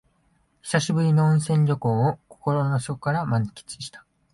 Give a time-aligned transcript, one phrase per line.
[0.63, 4.03] 久しぶりの温泉旅行を心の底から満喫した